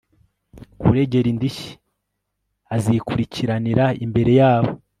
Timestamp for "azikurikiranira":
2.75-3.85